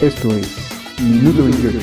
[0.00, 0.48] Esto es
[1.00, 1.78] Minuto 28.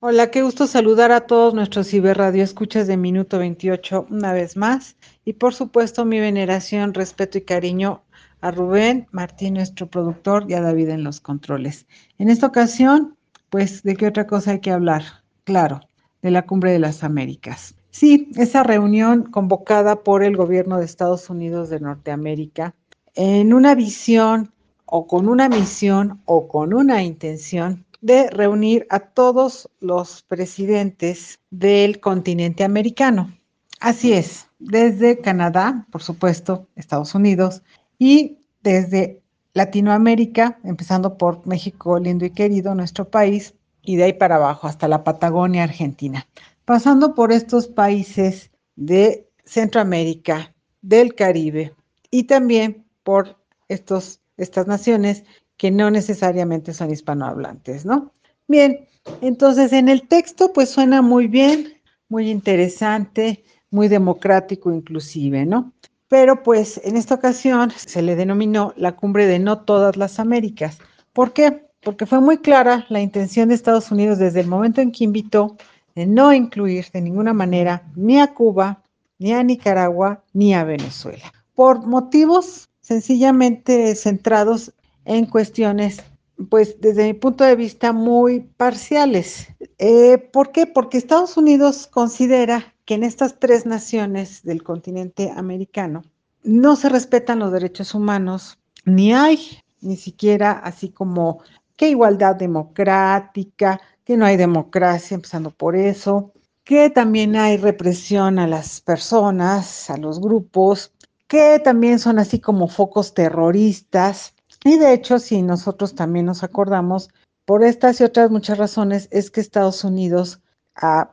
[0.00, 4.96] Hola, qué gusto saludar a todos nuestros ciberradio escuchas de Minuto 28 una vez más.
[5.24, 8.02] Y por supuesto, mi veneración, respeto y cariño
[8.40, 11.86] a Rubén Martín, nuestro productor, y a David en los controles.
[12.18, 13.16] En esta ocasión,
[13.48, 15.04] pues, ¿de qué otra cosa hay que hablar?
[15.44, 15.80] Claro,
[16.20, 17.76] de la Cumbre de las Américas.
[17.98, 22.74] Sí, esa reunión convocada por el gobierno de Estados Unidos de Norteamérica
[23.14, 24.52] en una visión
[24.84, 31.98] o con una misión o con una intención de reunir a todos los presidentes del
[31.98, 33.34] continente americano.
[33.80, 37.62] Así es, desde Canadá, por supuesto, Estados Unidos,
[37.98, 39.22] y desde
[39.54, 44.86] Latinoamérica, empezando por México lindo y querido, nuestro país, y de ahí para abajo hasta
[44.86, 46.26] la Patagonia, Argentina
[46.66, 51.74] pasando por estos países de Centroamérica, del Caribe
[52.10, 55.24] y también por estos, estas naciones
[55.56, 58.12] que no necesariamente son hispanohablantes, ¿no?
[58.48, 58.86] Bien,
[59.22, 65.72] entonces en el texto pues suena muy bien, muy interesante, muy democrático inclusive, ¿no?
[66.08, 70.78] Pero pues en esta ocasión se le denominó la cumbre de no todas las Américas.
[71.12, 71.64] ¿Por qué?
[71.80, 75.56] Porque fue muy clara la intención de Estados Unidos desde el momento en que invitó
[75.96, 78.84] de no incluir de ninguna manera ni a Cuba,
[79.18, 84.72] ni a Nicaragua, ni a Venezuela, por motivos sencillamente centrados
[85.06, 86.02] en cuestiones,
[86.50, 89.48] pues desde mi punto de vista, muy parciales.
[89.78, 90.66] Eh, ¿Por qué?
[90.66, 96.04] Porque Estados Unidos considera que en estas tres naciones del continente americano
[96.44, 99.40] no se respetan los derechos humanos, ni hay
[99.80, 101.40] ni siquiera así como
[101.76, 108.46] que igualdad democrática, que no hay democracia, empezando por eso, que también hay represión a
[108.46, 110.92] las personas, a los grupos,
[111.26, 114.34] que también son así como focos terroristas.
[114.64, 117.10] Y de hecho, si nosotros también nos acordamos,
[117.44, 120.40] por estas y otras muchas razones, es que Estados Unidos,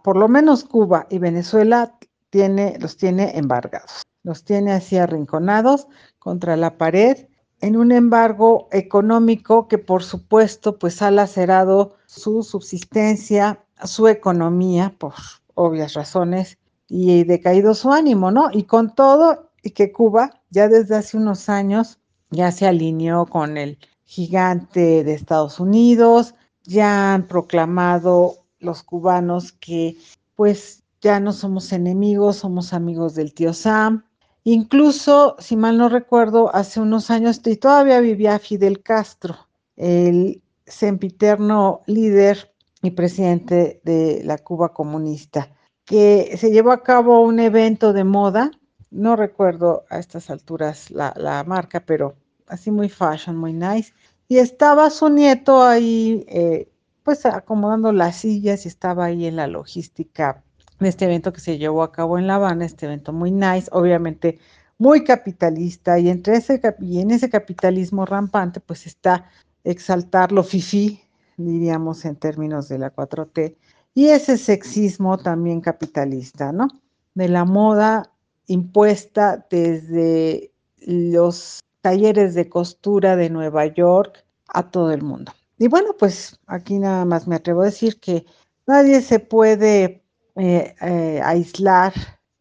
[0.04, 1.98] por lo menos Cuba y Venezuela,
[2.30, 5.88] tiene, los tiene embargados, los tiene así arrinconados
[6.20, 7.28] contra la pared
[7.64, 15.14] en un embargo económico que por supuesto pues ha lacerado su subsistencia, su economía por
[15.56, 16.58] obvias razones
[16.90, 18.50] y decaído su ánimo, ¿no?
[18.52, 22.00] Y con todo y que Cuba ya desde hace unos años
[22.32, 26.36] ya se alineó con el gigante de Estados Unidos,
[26.66, 29.96] ya han proclamado los cubanos que
[30.36, 34.04] pues ya no somos enemigos, somos amigos del tío Sam,
[34.46, 39.38] Incluso, si mal no recuerdo, hace unos años y todavía vivía Fidel Castro,
[39.78, 45.50] el sempiterno líder y presidente de la Cuba comunista,
[45.86, 48.52] que se llevó a cabo un evento de moda,
[48.92, 52.16] no recuerdo a estas alturas la, marca, pero
[52.48, 53.94] así muy fashion, muy nice,
[54.28, 56.70] y estaba su nieto ahí, eh,
[57.04, 60.44] pues acomodando las sillas y estaba ahí en la logística
[60.84, 63.70] de este evento que se llevó a cabo en La Habana, este evento muy nice,
[63.72, 64.40] obviamente
[64.78, 69.30] muy capitalista, y, entre ese, y en ese capitalismo rampante, pues está
[69.64, 71.02] exaltar lo fifi,
[71.38, 73.56] diríamos en términos de la 4T,
[73.96, 76.68] y ese sexismo también capitalista, ¿no?
[77.14, 78.12] De la moda
[78.48, 85.32] impuesta desde los talleres de costura de Nueva York a todo el mundo.
[85.58, 88.26] Y bueno, pues aquí nada más me atrevo a decir que
[88.66, 90.03] nadie se puede
[90.36, 91.94] eh, eh, aislar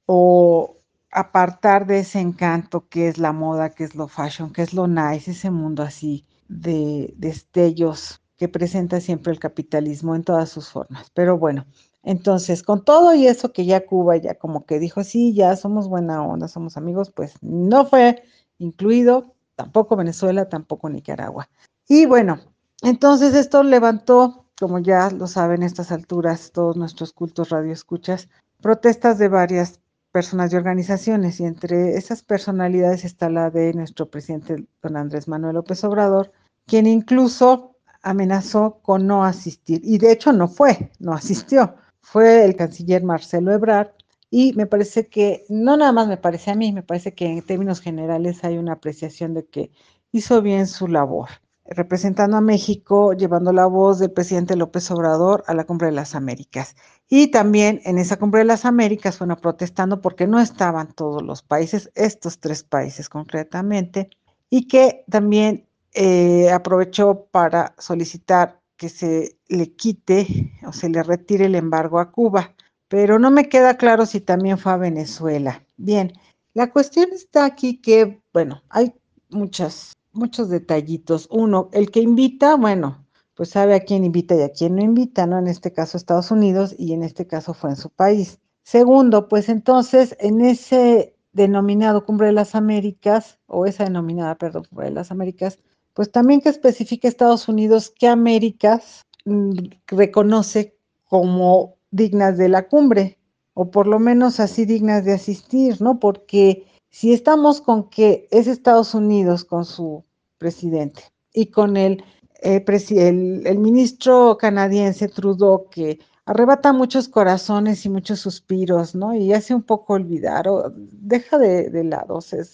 [0.07, 0.77] o
[1.11, 4.89] apartar de ese encanto que es la moda, que es lo fashion, que es lo
[4.89, 11.11] nice, ese mundo así de destellos que presenta siempre el capitalismo en todas sus formas.
[11.15, 11.67] Pero bueno,
[12.03, 15.89] entonces con todo y eso que ya Cuba ya como que dijo, sí, ya somos
[15.89, 18.23] buena onda, somos amigos, pues no fue
[18.59, 21.49] incluido tampoco Venezuela, tampoco Nicaragua.
[21.89, 22.41] Y bueno,
[22.83, 28.29] entonces esto levantó como ya lo saben a estas alturas todos nuestros cultos radioescuchas,
[28.61, 29.81] protestas de varias
[30.13, 35.57] personas y organizaciones, y entre esas personalidades está la de nuestro presidente don Andrés Manuel
[35.57, 36.31] López Obrador,
[36.65, 42.55] quien incluso amenazó con no asistir, y de hecho no fue, no asistió, fue el
[42.55, 43.89] canciller Marcelo Ebrard,
[44.31, 47.43] y me parece que, no nada más me parece a mí, me parece que en
[47.43, 49.73] términos generales hay una apreciación de que
[50.13, 51.31] hizo bien su labor
[51.65, 56.15] representando a México, llevando la voz del presidente López Obrador a la Cumbre de las
[56.15, 56.77] Américas.
[57.09, 61.43] Y también en esa Cumbre de las Américas, bueno, protestando porque no estaban todos los
[61.43, 64.11] países, estos tres países concretamente,
[64.51, 71.47] y que también eh, aprovechó para solicitar que se le quite o se le retire
[71.47, 72.55] el embargo a Cuba.
[72.89, 75.65] Pero no me queda claro si también fue a Venezuela.
[75.77, 76.13] Bien,
[76.55, 78.93] la cuestión está aquí que, bueno, hay
[79.31, 81.29] muchas, muchos detallitos.
[81.31, 85.27] Uno, el que invita, bueno, pues sabe a quién invita y a quién no invita,
[85.27, 85.39] ¿no?
[85.39, 88.39] En este caso Estados Unidos y en este caso fue en su país.
[88.63, 94.87] Segundo, pues entonces en ese denominado Cumbre de las Américas, o esa denominada, perdón, Cumbre
[94.87, 95.59] de las Américas,
[95.95, 99.53] pues también que especifique Estados Unidos qué Américas mm,
[99.87, 103.19] reconoce como dignas de la cumbre,
[103.55, 105.99] o por lo menos así dignas de asistir, ¿no?
[105.99, 110.05] Porque si estamos con que es Estados Unidos con su
[110.39, 111.03] presidente
[111.33, 112.05] y con el,
[112.43, 119.15] eh, el, el ministro canadiense Trudeau que arrebata muchos corazones y muchos suspiros, ¿no?
[119.15, 122.45] Y hace un poco olvidar, o deja de, lado, se,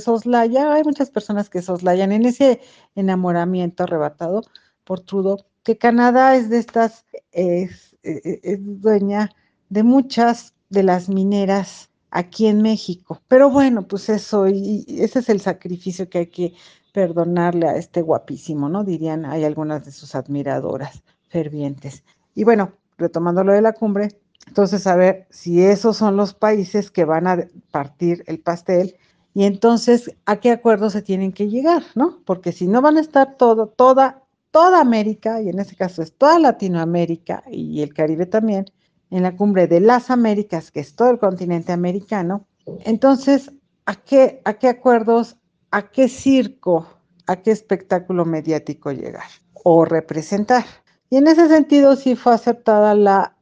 [0.00, 2.60] soslaya, hay muchas personas que soslayan en ese
[2.96, 4.42] enamoramiento arrebatado
[4.84, 9.30] por Trudeau, que Canadá es de estas, es, es dueña
[9.70, 13.20] de muchas de las mineras aquí en México.
[13.28, 16.54] Pero bueno, pues eso, y ese es el sacrificio que hay que
[16.92, 18.84] perdonarle a este guapísimo, ¿no?
[18.84, 22.04] Dirían, hay algunas de sus admiradoras fervientes.
[22.34, 24.16] Y bueno, retomando lo de la cumbre,
[24.46, 28.96] entonces a ver si esos son los países que van a partir el pastel
[29.34, 32.20] y entonces a qué acuerdos se tienen que llegar, ¿no?
[32.24, 34.22] Porque si no van a estar todo, toda,
[34.52, 38.66] toda América, y en este caso es toda Latinoamérica y el Caribe también,
[39.14, 42.48] en la cumbre de las Américas, que es todo el continente americano,
[42.80, 43.52] entonces,
[43.86, 45.36] ¿a qué, a qué acuerdos,
[45.70, 46.88] a qué circo,
[47.28, 50.64] a qué espectáculo mediático llegar o representar?
[51.10, 53.36] Y en ese sentido sí fue aceptada la,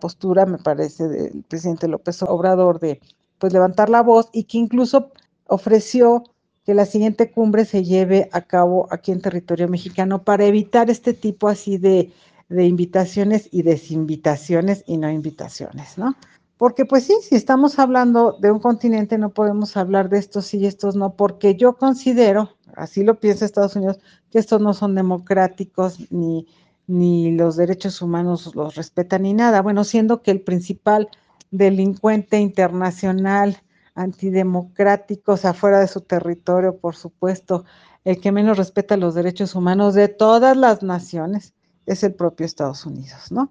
[0.00, 2.98] postura, me parece, del presidente López Obrador de
[3.36, 5.12] pues levantar la voz y que incluso
[5.46, 6.24] ofreció
[6.64, 11.12] que la siguiente cumbre se lleve a cabo aquí en territorio mexicano para evitar este
[11.12, 12.12] tipo así de,
[12.52, 16.14] de invitaciones y desinvitaciones y no invitaciones, ¿no?
[16.56, 20.58] Porque pues sí, si estamos hablando de un continente no podemos hablar de estos sí
[20.58, 23.98] y estos no, porque yo considero, así lo piensa Estados Unidos,
[24.30, 26.46] que estos no son democráticos ni,
[26.86, 29.60] ni los derechos humanos los respetan ni nada.
[29.60, 31.08] Bueno, siendo que el principal
[31.50, 33.60] delincuente internacional
[33.94, 37.64] antidemocrático, o sea, fuera de su territorio, por supuesto,
[38.04, 41.54] el que menos respeta los derechos humanos de todas las naciones
[41.86, 43.48] es el propio Estados Unidos, ¿no?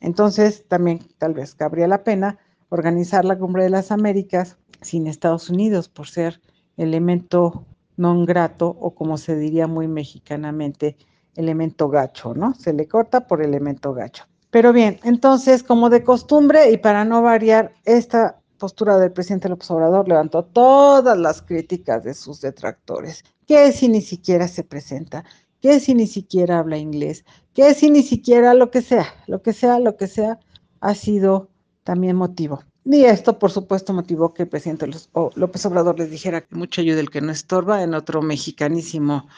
[0.00, 2.38] Entonces, también tal vez cabría la pena
[2.70, 6.40] organizar la Cumbre de las Américas sin Estados Unidos por ser
[6.76, 7.66] elemento
[8.00, 10.96] non grato o como se diría muy mexicanamente,
[11.36, 12.54] elemento gacho, ¿no?
[12.54, 14.24] Se le corta por elemento gacho.
[14.50, 19.70] Pero bien, entonces, como de costumbre y para no variar, esta postura del presidente López
[19.70, 23.22] Obrador levantó todas las críticas de sus detractores.
[23.46, 25.24] ¿Qué si ni siquiera se presenta?
[25.60, 27.24] ¿Qué si ni siquiera habla inglés?
[27.54, 29.14] ¿Qué si ni siquiera lo que sea?
[29.26, 30.38] Lo que sea, lo que sea,
[30.80, 31.50] ha sido
[31.84, 32.62] también motivo.
[32.84, 34.88] Y esto, por supuesto, motivó que el presidente
[35.34, 39.28] López Obrador les dijera que mucho ayuda el que no estorba, en otro mexicanísimo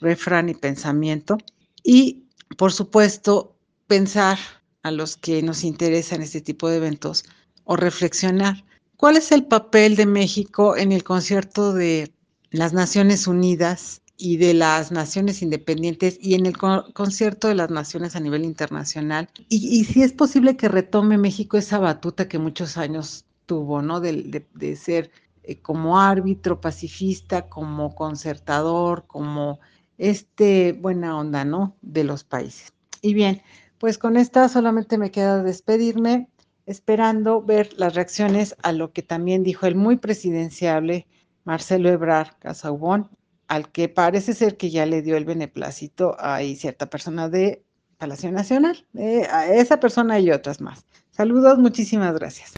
[0.00, 1.36] refrán y pensamiento.
[1.82, 2.24] Y,
[2.56, 3.54] por supuesto,
[3.86, 4.38] pensar
[4.82, 7.24] a los que nos interesan este tipo de eventos
[7.64, 8.64] o reflexionar
[8.96, 12.12] cuál es el papel de México en el concierto de
[12.50, 18.16] las Naciones Unidas y de las naciones independientes y en el concierto de las naciones
[18.16, 19.28] a nivel internacional.
[19.48, 24.00] Y, si es posible que retome México esa batuta que muchos años tuvo, ¿no?
[24.00, 25.10] De, de ser
[25.42, 29.60] eh, como árbitro pacifista, como concertador, como
[29.98, 31.76] este buena onda, ¿no?
[31.82, 32.72] De los países.
[33.02, 33.42] Y bien,
[33.78, 36.28] pues con esta solamente me queda despedirme,
[36.64, 41.06] esperando ver las reacciones a lo que también dijo el muy presidenciable
[41.44, 43.08] Marcelo Ebrard Casaubón,
[43.48, 47.64] al que parece ser que ya le dio el beneplácito a cierta persona de
[47.98, 48.86] Palacio Nacional,
[49.30, 50.84] a esa persona y otras más.
[51.10, 52.52] Saludos, muchísimas gracias.